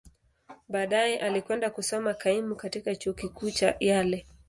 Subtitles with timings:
[0.69, 4.25] Baadaye, alikwenda kusoma kaimu katika Chuo Kikuu cha Yale.